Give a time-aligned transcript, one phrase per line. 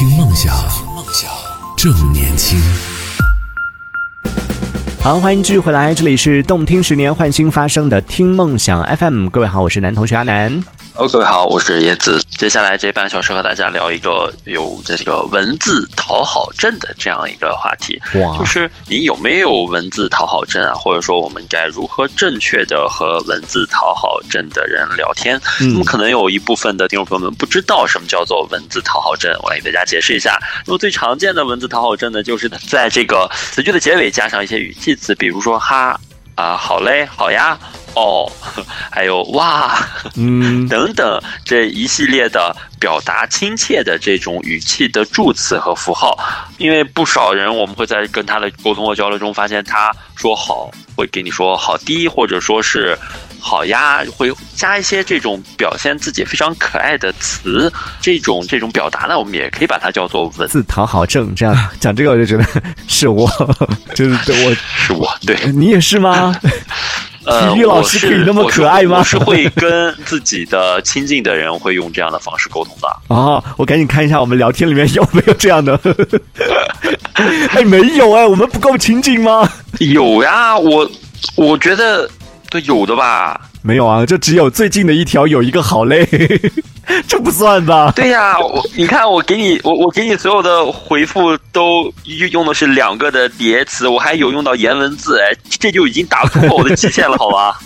[0.00, 0.56] 听梦想，
[0.96, 1.30] 梦想
[1.76, 2.58] 正年轻。
[4.98, 9.28] 好，欢迎继续回来，这里是动听十年换新发声的听梦想 FM。
[9.28, 10.64] 各位好，我是男同学阿南。
[11.00, 12.22] 哦，各位好，我是叶子。
[12.36, 17.98] 接下来这半小时和大家聊一个有这个文字讨好症的这样一个话题。
[18.38, 20.74] 就是你有没有文字讨好症啊？
[20.74, 25.40] 或者说我们该如何正确的和文字讨好症的人聊天？
[25.62, 30.38] 嗯那么可能有一部分的听众朋友们不知道什么叫做文字讨好症，我来给大家解释一下。
[30.66, 35.98] 那么最常见的文字讨好症呢，就是在这个词句的结尾加上一些语气词，比如说哈
[36.34, 37.58] 啊、好嘞，好呀，
[37.94, 38.30] 哦，
[38.90, 39.78] 还有哇。
[40.16, 46.18] 嗯， 等等这一系列的表达亲切的这种语气的助词和符号，
[46.58, 52.96] 因为不少人我们会在跟他的沟通和交流中发现，他说好会给你说好滴，或者说是
[53.40, 60.62] 好呀，会加一些这种表现自己非常可爱的词，这种这种表达呢，我们也可以把它叫做文字。
[60.64, 62.44] 讨好症，这样讲这个我就觉得
[62.86, 63.28] 是我，
[63.94, 66.34] 就是我，是我对，你也是吗？
[67.30, 72.88] 呃，体育老师可以那么可爱吗我是会跟自己的亲近的人会用这样的方式沟通的。
[73.14, 75.78] 啊，我赶紧看一下我们聊天里面有没有这样的。
[77.50, 79.48] 哎，没有哎，我们不够亲近吗？
[79.78, 80.90] 有呀，我
[81.36, 82.08] 我觉得
[82.50, 83.40] 对有的吧。
[83.62, 86.06] 没有啊，就只有最近的一条有一个好累，
[87.06, 87.92] 这不算吧？
[87.94, 91.92] 对呀，我你看我给你我我给你所有的回复都
[92.32, 97.58] 用的是两个的叠词，我还有用到颜文字，哎，这就已经打破我的极限了，好吧？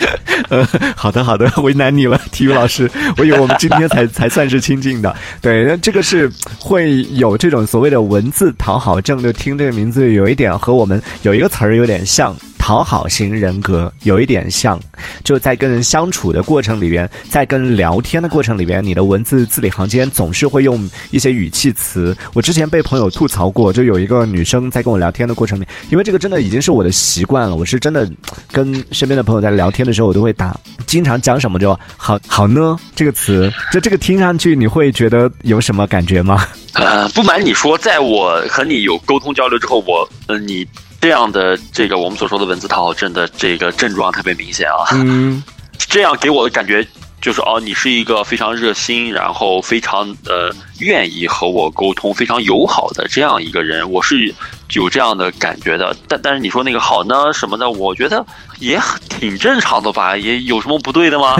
[0.48, 2.90] 呃，好的好的，为难你了，体育老师。
[3.18, 5.14] 我以为我们今天才才算是亲近的。
[5.40, 12.34] 对，那这个是会有这种所谓的文字讨好症，就听这个名字有一点和我们有一个词儿有点像。
[12.62, 14.78] 讨好型人格有一点像，
[15.24, 22.16] 就在跟人相处的过程里边，在跟人聊天的过程里边，你的文字字里行间总是会用一些语气词。
[22.34, 28.08] 我之前被朋友吐槽过，就有一个女生在跟我聊天的过程里，因为这个真的已经是我的习惯了，我是真的
[28.52, 36.46] 跟身边的朋友在聊天的时候，我都会打，经常讲什么就好好呢这个词，就这个听上去你会觉得有什么感觉吗？
[36.74, 40.64] 呃，不瞒你说，在我和你有沟通交流之后，我呃你
[41.02, 44.86] 这样的这个我们所说的文字讨好症的这个症状特别明显啊。
[44.92, 45.42] 嗯，
[45.76, 46.86] 这样给我的感觉
[47.20, 54.32] 就是哦，你是一个非常热心，然后非常呃愿意和我沟通、非常友好的这样一个人，我是
[54.74, 55.92] 有这样的感觉的。
[56.06, 58.24] 但但是你说那个好呢什么的，我觉得
[58.60, 61.34] 也挺正常的吧，也有什么不对的吗？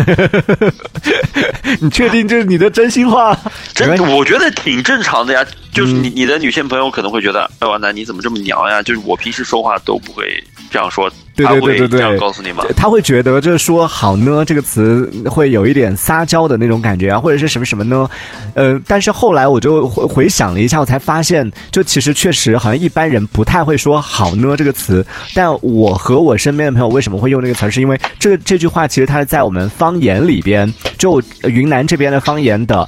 [1.80, 3.38] 你确定这是你的真心话？
[3.72, 5.46] 真我觉得挺正常的呀。
[5.72, 8.82] 就是嗯你你的女性朋友可能会觉得，哎，王楠你怎么这么娘呀？
[8.82, 10.24] 就是我平时说话都不会
[10.70, 12.64] 这样说，对对对对对，这样告诉你吗？
[12.76, 18.08] 他会觉得这说好呢这个词会有一点撒娇的那种感觉啊，或者是什么什么呢？
[18.54, 25.04] 呃，但是后来我就回回想了一下，我才发现，就其实确实好像一般人不太会说好呢这个词，
[25.34, 32.86] 但我和我身边的朋友为什么会用这个词，是因为这个这句话其实它是在我们方言里边，就呃云南这边的方言的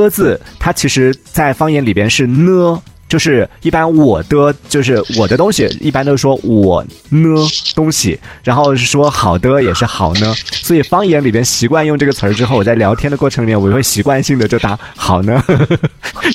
[0.00, 2.82] 的字，它其实在方言里边是呢。
[3.10, 7.28] 就是一般我的就是我的东西，一般都是说我呢
[7.74, 10.32] 东西，然后是说好的也是好呢，
[10.62, 15.42] 所以方言里边习惯用这个词儿之后，我在聊天的过程里面，我会习惯性的就打好呢，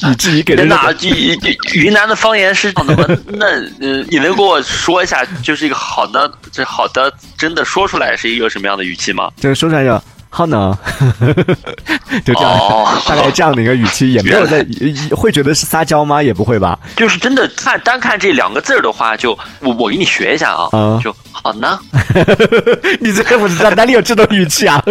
[0.06, 1.08] 以至于给人真的啊，就
[1.76, 3.18] 云南的方言是这样的吗？
[3.28, 3.46] 那
[3.80, 9.32] 呃，你能给我说一下，就是一个好的，这好的真的说出来是一个什么样的语气吗？
[9.38, 10.04] 就是说出来就
[10.36, 10.78] 好呢，
[12.26, 14.66] 就这样、哦大概这样的一个语气，也没有在
[15.12, 16.22] 会觉得是撒娇吗？
[16.22, 16.78] 也不会吧？
[16.98, 19.32] 就是真的看单看这两个字儿的话，就
[19.62, 21.80] 我我给你学一下啊，嗯就好呢。
[23.00, 24.78] 你这个我知道哪里有这种语气啊？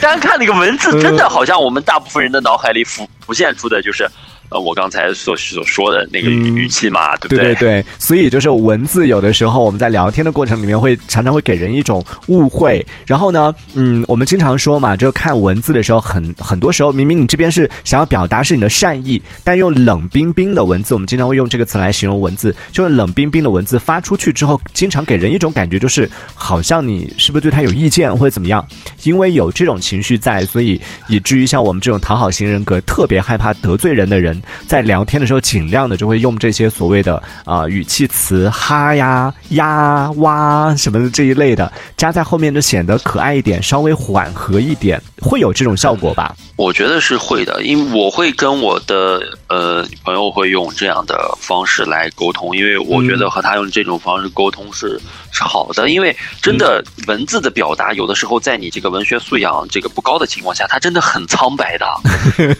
[0.00, 4.08] 单看那个文字，嗯真的好像我们大部分人的脑海里浮浮现出的就是，
[4.48, 12.84] 呃，我刚才所所说的那个语气嘛，对不对对对，所以就是文字有的时候我们在聊天的过程里面会常常会给人一种误会。
[13.06, 28.66] 然后呢，嗯，我们经常说嘛，就看文字的时候很很多时候明明你这边是想要表达是你的善意，但用冷冰冰的文字，我们经常会用这个词来形容文字，就是冷冰冰的文字发出去之后，经常给人一种感觉就是好像你是不是对他有意见或者怎么样？
[29.02, 46.34] 因为有这种情绪在，所以以至于像我们这种讨好型人格特别害怕得罪人的人，人在聊天的时候，尽量的就会用这些所谓的啊、语气词哈呀、呀、哇什么的这一类的加在后面，就显得可爱一点，稍微缓和一点，会有这种效果吧？
[46.56, 55.00] 我觉得是会的，因为我会跟我的呃女朋友会用这样的方式来沟通，因为我觉得和她用这种方式沟通是
[55.32, 61.86] 是好的，因为真的文字的表达有的时候在你这个文学素养这个不高的情况下，它真的很苍白的，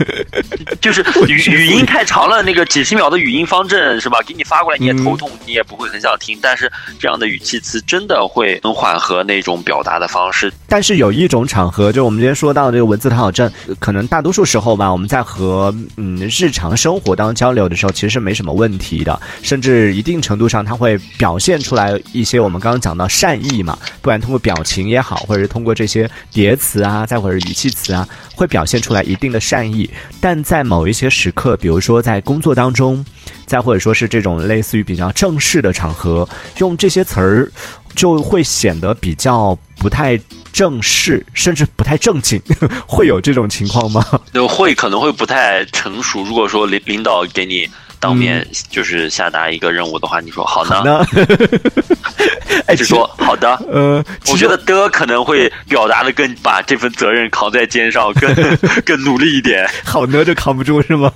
[0.81, 4.19] 就是语语语音太长了，那个几十秒的语音方阵是吧？
[4.25, 6.71] 给你发过来你也头痛，你也不会很想听，但是
[7.01, 29.91] 这样的语气词真的会很缓和那种表达的方式，但是有一种场合，就我们今天说到这个文字讨好症，可能大多数时候吧，我们在和嗯日常生活当中交流的时候，其实是没什么问题的，甚至一定程度上，它会表现出来一些我们刚刚讲到善意嘛，不管通过表情也好，或者是通过这些叠词啊，再或者语气词啊，会表现出来一定的善意。
[30.21, 33.05] 但在某一些时刻，比如说在工作当中，
[33.47, 37.50] 再或者说是这种类似于比较正式的场合，用这些词儿
[37.94, 40.19] 就会显得比较不太
[40.53, 42.41] 正式，甚至不太正经，
[42.87, 44.05] 会有这种情况吗？
[44.32, 46.23] 就会可能会不太成熟。
[46.25, 50.82] 如果说领领导给你当面就是下达一个任务的话，你说好呢？
[50.84, 51.04] 那，
[52.66, 53.54] 哎，就说好的。
[53.70, 58.34] 呃，我觉得的可能会表达的更把这份责任扛在肩上，更
[58.84, 59.69] 更努力一点。
[59.84, 61.10] 好呢就扛不住是吗？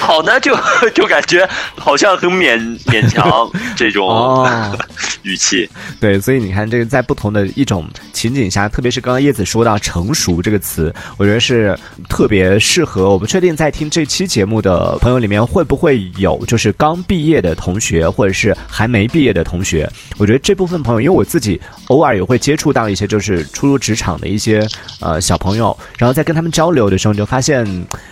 [0.00, 0.56] 好呢，就
[0.94, 4.76] 就感觉好像很勉勉强这种、哦
[5.22, 5.68] 语气。
[6.00, 11.78] 对，所以你看，这个在不同的一种情景下，特别是刚刚叶子说到“成熟”这个词，我觉得是
[12.08, 13.10] 特别适合。
[13.10, 19.90] 我不确定在听这期节目的朋友里面，会不会有就是刚毕业的同学，或者是还没毕业的同学。
[20.16, 24.66] 我觉得这部分朋友，因为我自己偶尔也会接触到一些就是初入职场的一些
[25.00, 27.66] 呃小朋友，然后在跟他们交流的时候，你就发现，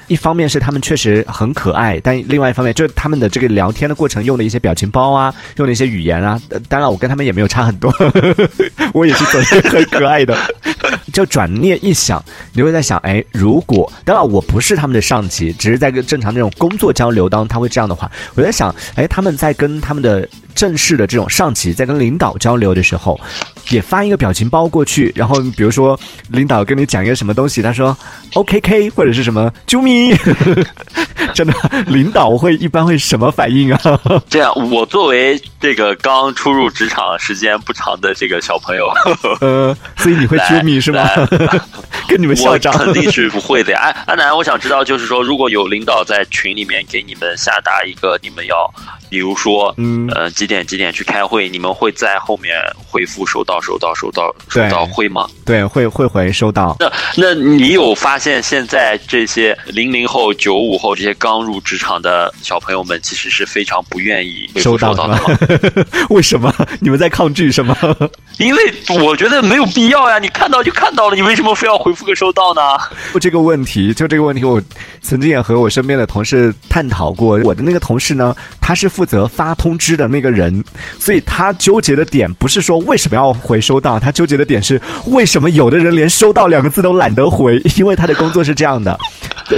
[0.08, 7.92] 一方面是他们确实很可爱，但另外一方面就是他们的这个聊天的过程用的一些表情包啊，用的一些语言啊，当然我跟他们也没有差很多，
[8.94, 10.36] 我也是走的很可爱的。
[11.18, 23.18] 就转念一想，你会在想，哎，如果当然我不是他们的上级，只是在跟正常那种工作交流当中他会这样的话，我在想，哎，他们在跟他们的正式的这种上级在跟领导交流的时候，
[23.70, 25.98] 也发一个表情包过去，然后比如说
[26.28, 27.96] 领导跟你讲一个什么东西，他说
[28.34, 30.16] OKK 或者是什么啾咪，
[31.38, 31.54] 真的
[31.86, 33.80] 领导会一般会什么反应啊？
[34.28, 38.90] 这样，我作为这个刚初入职场时间不长的这个小朋友，
[39.40, 41.08] 呃，所以你会啾咪是吗？
[42.08, 43.78] 跟你们校我长肯定是不会的呀。
[43.78, 48.68] 安安南，我想知道，就是说，如果有领导在群里面给你们下达一个，你们要，
[49.10, 52.56] 比如说，嗯呃，几点几点去开会，你们会在后面
[52.90, 55.28] 回复收到收到收到收到会吗？
[55.44, 56.76] 对会会回收到。
[56.80, 65.18] 那那你有发现现在这些零零后、九五后这些刚入职场的小朋友们，其实是非常不愿意收到的？
[66.10, 67.76] 为什么你们在抗拒什么？
[68.38, 72.60] 因为我觉得没有必要呀，你看到就看到了，你为什么非要回复个收到呢？
[73.12, 74.62] 就这个问题，就这个问题，我
[75.02, 77.38] 曾经也和我身边的同事探讨过。
[77.42, 80.64] 我的那个同事呢，他是负责发通知的那个人，
[81.00, 88.96] 所以他纠结的点不是说为什么要回收到，他纠结的点是为什么有的人连收到两个字都懒得回，因为他的工作是这样的。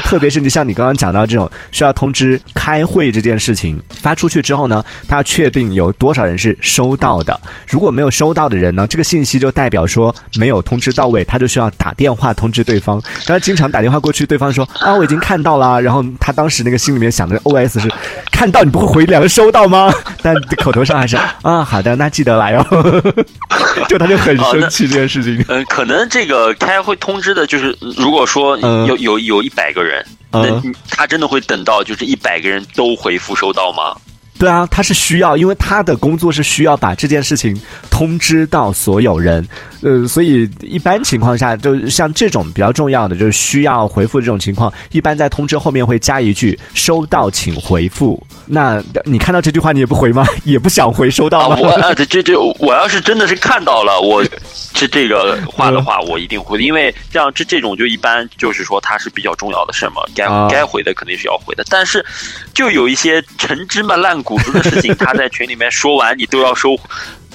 [0.02, 7.38] 特别是你像你刚刚讲到这种需要通知开会这件事情发出去之后呢，他要确定有多少人是收到的。
[7.68, 13.02] 如果没有收到的人呢，这个信息就代表说没有通知到位，他就需要打电话通知对方。
[13.26, 17.90] 然后经常打电话过去，对方说啊我已经看到了，然后他当时那个心里面想的 OS 是
[18.40, 19.92] 看到你不会回两个收到吗？
[20.22, 22.64] 但口头上还是 啊好的，那记得来哦。
[23.86, 25.44] 就他就很生气这件事情。
[25.48, 30.02] 嗯，可能这个开会通知的，就是如果说嗯有有有一百个人，
[30.32, 33.94] 嗯那他真的会等到就是一百个人都回复收到吗？
[34.40, 37.54] 对啊，他是需要，因为他的工作是需要把这件事情
[37.90, 39.46] 通知到所有人，
[39.82, 48.18] 呃，所以一般情况下，就像这种比较重要的，就是需要回复这种情况，一般在通知后面会加一句“收到请回复”。
[48.48, 50.26] 那你看到这句话，你也不回吗？
[50.44, 51.56] 也不想回收到啊，吗？
[51.60, 54.24] 我啊，这这这，我要是真的是看到了，我
[54.72, 62.02] 这这个话的话，我一定会，因为像这这种就一般就是说它是比较重要的事嘛，该啊该回的肯定是要回的，但是
[62.54, 66.78] 就有一些陈芝麻烂谷子的事情， 他在群里面说完，你都要收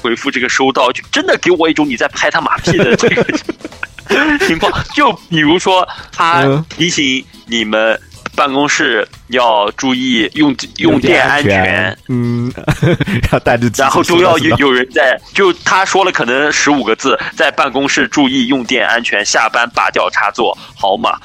[0.01, 3.23] 回复这个收到，就真的给我一种你在拍他马屁的这个
[4.47, 4.71] 情况。
[4.93, 7.99] 就比如说他嗯提醒你们。
[8.35, 12.51] 办公室要注意用用电安全，嗯，
[13.31, 21.17] 要带着，然后都要有有人在，就他说了可能十五个字，在办公室注意用电安全，下班拔掉插座，好嘛？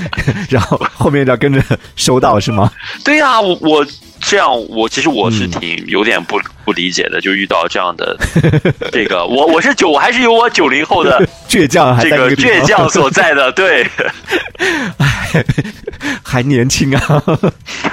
[0.50, 1.62] 然后后面要跟着
[1.96, 2.70] 收到是吗？
[3.02, 3.86] 对呀，我我。
[4.20, 8.16] 这样，我其实我是挺有点不不理解的，就遇到这样的
[8.92, 13.86] 这个，我我是九，我还是有我九零后的倔强，这个倔强所在的，对，
[16.22, 17.22] 还年轻啊，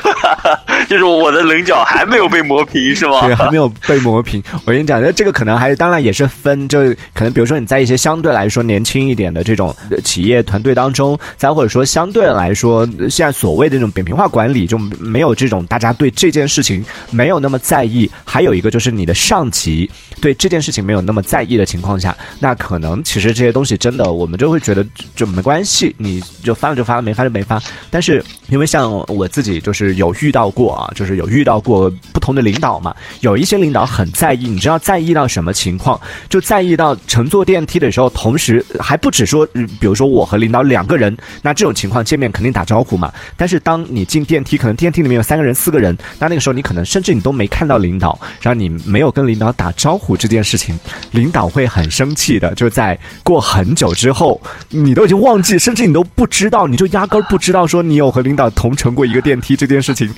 [0.89, 3.21] 就是我的棱角还没有被磨平，是吗？
[3.25, 4.43] 对，还没有被磨平。
[4.65, 6.79] 我跟你讲，那这个可能还是，当然也是分，就
[7.13, 16.11] 可能比如说你在一些相对来说年轻一点的这种企业团队当中，再或者说相对来说，现在所谓的这种扁平化管理，就没有这种大家对。
[16.15, 27.61] 这件事情没有那么在意，还有一个就是你的上级对这件事情没有那么在意的情况下，那可能其实这些东西真的我们就会觉得就没关系，你就发了就发了，没发就没发。
[27.89, 35.99] 但是因为像我自己就是有遇到过啊，就是有遇到过不同的领导嘛，有一些领导很在意，你知道在意到什么情况？
[36.29, 39.45] 就在意到乘坐电梯的时候，同时还不止说，
[39.79, 43.11] 比如说我和领导两个人，那这种情况见面肯定打招呼嘛。
[43.35, 45.97] 但是当你进电梯，可能电梯里面有三个人、四个人。
[46.19, 50.77] 那那个时候你可能甚至你都没看到领导，然后你没有跟领导打招呼这件事情，
[51.11, 52.53] 领导会很生气的。
[52.55, 54.39] 就在过很久之后，
[54.69, 60.13] 你都已经忘记，甚至你都不知道，你就压根 都不知道说你有和领导同乘过一个电梯这件事情。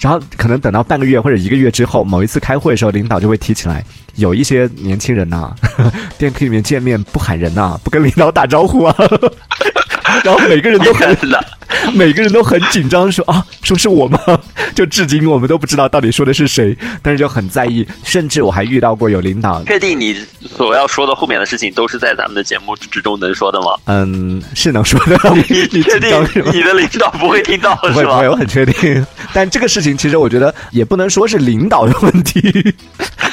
[0.00, 5.54] 然后可能等到半个月或者一个月之后，某一次开会的时候，领导就会提起来，有一些年轻人呐，
[6.16, 8.94] 电梯里面见面不喊人呐，不跟领导打招呼啊。
[10.28, 11.16] 然后每个人都很
[11.94, 14.18] 每个人都很紧张，说啊，说是我吗？
[14.74, 17.86] 就至今我们都不知道到底说的是谁，但是就很在意。
[18.04, 23.66] 甚至我还遇到过有领导，确定你所要说的后面的事情都是在咱们的节目之中能说的吗？
[23.86, 25.18] 嗯，是能说的。
[25.34, 26.10] 你确定
[26.52, 28.18] 你的领导不会听到是吧？
[28.28, 29.04] 我很确定。
[29.32, 32.40] 但这个事情其实我觉得也不能说是领导的问题，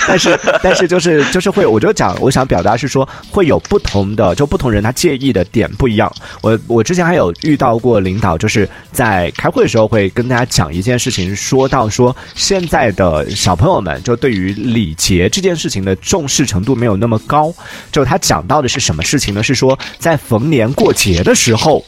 [0.07, 6.11] 但是 但是就是就是会，我就讲我想表达是说会有不同的，就不同人他介意的点不一样。
[6.41, 17.53] 我我之前还有遇到过领导，就是在开会的时候会跟大家讲一件事情，说到说现在的小朋友们就对于礼节这件事情的重视程度没有那么高。
[17.91, 19.41] 就他讲到的是什么事情呢？
[19.41, 21.83] 是说在逢年过节的时候，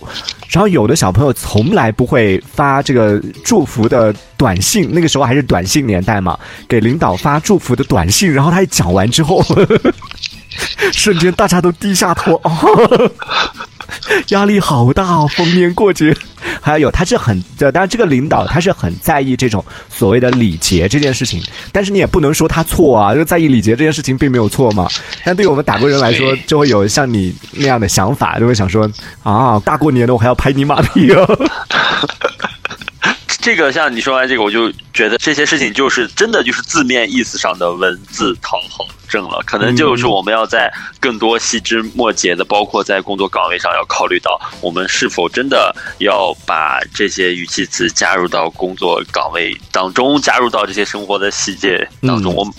[0.49, 6.37] 然后有的小朋友从来不会发这个祝福的短信，那个时候还是短信年代嘛，
[6.67, 8.31] 给领导发祝福的短信。
[8.31, 9.43] 然后他一讲完之后，
[10.93, 12.41] 瞬间大家都低下头。
[14.29, 15.27] 压力好大哦！
[15.35, 16.15] 逢年过节，
[16.61, 24.87] 还有他是很，当然这个领导他是很在意这种所谓的礼节这件事情，但是你也不能说他错啊，就在意礼节这件事情并没有错嘛。
[25.23, 28.89] 但对于我们打工人来说，就会有像你那样的想法，就会想说
[29.23, 31.27] 啊，大过年的我还要拍你马屁啊。
[33.47, 39.41] 这个像你说完这个，我就觉得这些事情就是真的就是字面意思上的文字讨好症了。
[39.45, 52.35] 可能就是我们要在更多细枝末节的，包括在工作岗位上要考虑到，我们是否真的要把这些语气词加入到工作岗位当中，加入到这些生活的细节当中。
[52.35, 52.53] 我们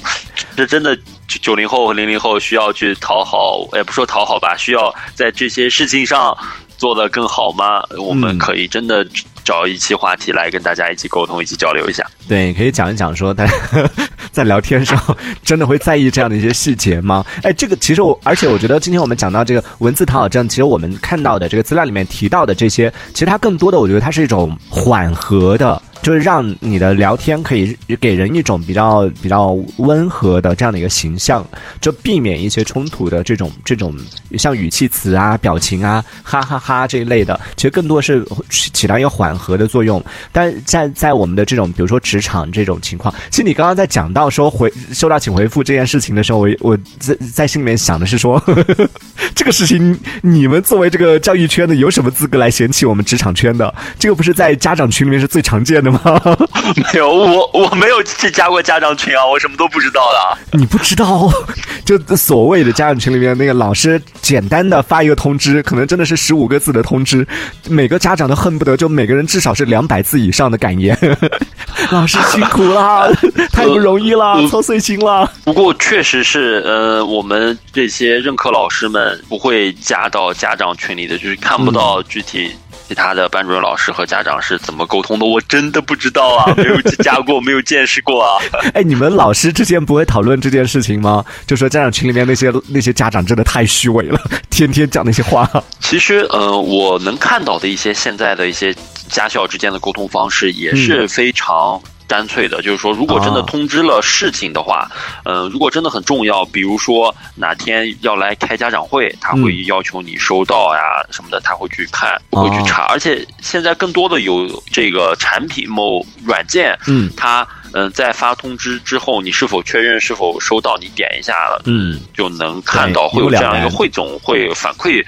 [0.57, 6.35] 这真的九零后和零零后需要去讨好，也不说讨好吧，需要在这些事情上
[6.79, 7.83] 做得更好吗？
[7.99, 9.07] 我们可以真的。
[9.49, 12.05] 找一期话题来跟大家一起沟通，一起交流一下。
[12.29, 13.53] 对，可以讲一讲说，大家
[14.31, 15.03] 在聊天上
[15.43, 17.25] 真的会在意这样的一些细节吗？
[17.43, 25.81] 哎，这个其实我，而且我觉得今天我们讲到这个文字讨好症，其实我们看到的这个资料里面提到的这些，其实它更多的，我觉得它是一种缓和的。
[26.03, 31.47] 就是让你的聊天可以给人一种比较比较温和的这样的一个形象，
[31.81, 33.95] 就避免一些冲突的这种这种
[34.37, 40.03] 像语气词啊、表情啊、哈哈哈这一类的，其实更多是起到一个缓和的作用。
[40.33, 48.89] 但在在我们的这种比如说职场这种情况，其实你刚刚在讲到说回收到请回复这件事情的时候，我我在在心里面想的是说，呵 呵
[49.35, 53.75] 这个事情你们作为这个教育圈的有什么资格来嫌弃我们职场圈的？
[53.99, 55.88] 这个不是在家长群里面是最常见的。
[55.91, 56.21] 吗？
[56.77, 60.39] 没有，我我没有去加过家长群啊，我什么都不知道的。
[60.59, 61.31] 你不知道，
[61.85, 67.27] 就所谓的家长群里面那个老师简单的发一个通知，可能真的是十五个字的通知，
[67.69, 70.97] 每个家长都恨不得就每个人至少是两百字以上的感言。
[71.91, 73.11] 老师辛苦了，
[73.53, 75.31] 太不容易了，操碎心了。
[75.45, 82.51] 不过确实是，呃，我们这些任课老师们不会加到家长群里的，就是看不到具体。
[82.89, 88.41] 其他的班主任老师和家长是怎么沟通的，我真的不知道啊，没有加过，没有见识过啊。
[88.73, 91.23] 哎，你们老师之间不会讨论这件事情吗？
[91.47, 94.19] 就说家长群里面那些那些家长真的太虚伪了，
[94.49, 95.47] 天天讲那些话。
[95.81, 98.75] 其实，呃，我能看到的一些现在的一些
[99.07, 101.79] 家校之间的沟通方式也是非常。
[102.09, 104.91] 干脆的，就是说，如果真的通知了事情的话，
[105.25, 112.85] 嗯，如果真的很重要，比如说哪天要来开家长会，他会要求你收到呀什么的，他会去看，会去查。
[112.85, 125.05] 而且现在更多的有这个产品某软件，嗯，它嗯在发通知之后，你是否确认是否收到，你点一下了，嗯，就能看到会有这样一个汇总会反馈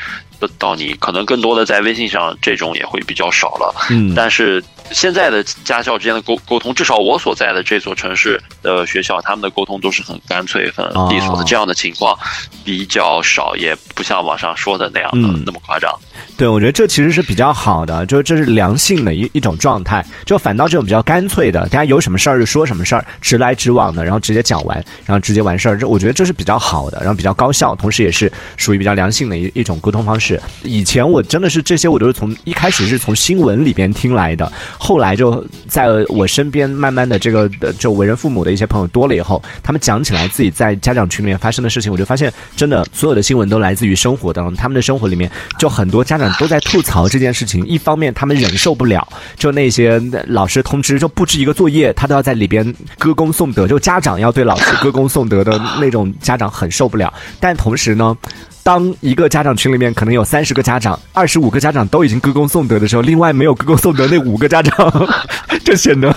[0.59, 0.93] 到你。
[1.01, 4.63] 可能更多的在微信上这种也会比较少了，嗯，但是。
[4.93, 11.45] 现在的家校之间的沟沟通，至少我所在的这座城市的学校，他们的沟通都是很干脆、很利索的。
[11.45, 12.17] 这样的情况
[12.65, 15.93] 比较少，也不像网上说的那样的那么夸张。
[16.37, 20.05] 对，我觉得这其实是比较好的，就这是良性的一一种状态。
[20.25, 25.79] 就反倒这种比较干脆的，大家有什么事儿就说什么事儿，直来直往的，然后直接讲完，然后直接完事儿。
[25.79, 30.41] 这我觉得这是比较好的，然后比较高效，同时也是属于比较良性的一一种沟通方式。
[30.63, 34.51] 以前我真的是这些，我都是从一开始是从新闻里边听来的。
[34.83, 37.47] 后来就在我身边慢慢的这个
[37.79, 47.65] 就为人父母的一些朋友多了以后，他们讲起来自己在家长群里面发生的事情，我就发现真的所有的新闻都来自于生活当中，他们的生活里面就很多家长都在吐槽这件事情。
[47.67, 49.07] 一方面他们忍受不了，
[49.37, 57.13] 就那些老师通知就布置一个作业，他都要在里边歌功颂德，就家长要对老师歌功颂德的那种家长很受不了。
[57.39, 58.17] 但同时呢。
[58.63, 65.09] 当一个家长群里面可能有三十个家长，二十五个家长都已经歌功颂德的时候，另外没有歌功颂德那五个家长，
[65.65, 66.15] 就显得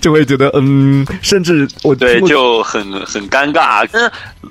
[0.00, 3.86] 就会觉得嗯，甚至我对就很很尴尬。
[3.92, 4.10] 嗯，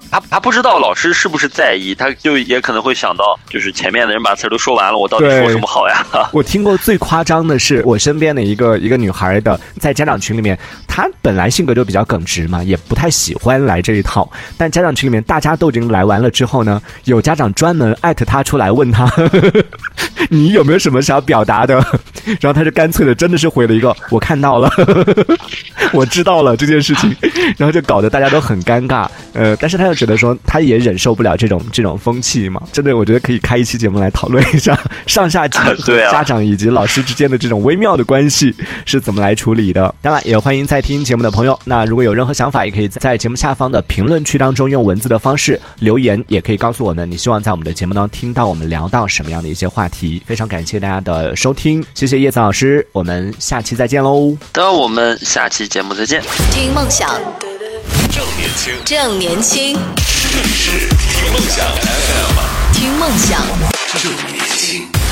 [0.09, 6.05] 他他不知道老师是不是在意，他就也可能会想到，就是前面的人把词儿都说完了，我到底说什么好呀？
[6.31, 10.57] 我听过最夸张的是我身边的一个一个女孩的，在家长群里面，
[10.87, 17.16] 她本来性格就比较耿直嘛，也不太喜欢来这一套，但家长群里面大家都已经来完了之后呢，有。
[17.17, 19.11] 有家长专门艾特他出来问他，
[20.29, 21.73] 你有没有什么想要表达的？
[22.39, 24.71] 然后他就干脆的，真的是回了一个我看到了，
[25.91, 27.13] 我知道了这件事情，
[27.57, 29.07] 然后就搞得大家都很尴尬。
[29.33, 32.61] 呃，但是他又觉得说，他也忍受不了这种这种风气嘛。
[32.71, 35.57] 真的，我觉得可以开一期节目来讨论一下 上下级
[36.11, 38.53] 家长以及老师之间的这种微妙的关系
[38.85, 39.93] 是怎么来处理的。
[40.03, 47.06] 当然，也欢迎在听节目的朋友，那如果有任何想法，也可以在节目下方的评论区当中用文字的方式留言，也可以告诉我们。
[47.09, 50.21] 你希望在我们的节目当中听到我们聊到什么样的一些话题？
[50.25, 54.35] 非常感谢大家的收听，谢谢叶子老师，我们下期再见喽！
[54.53, 56.21] 那我们下期节目再见。
[56.51, 57.09] 听梦想，
[58.11, 63.41] 正年轻，正年轻，这里是听梦想 FM，听梦想，
[64.01, 65.06] 正年轻。